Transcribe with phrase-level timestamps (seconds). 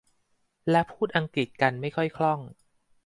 [0.69, 2.39] และพูดอังกฤษกันไม่ค่อยคล่อง